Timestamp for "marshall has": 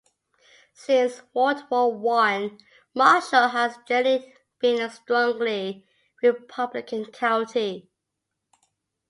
2.95-3.77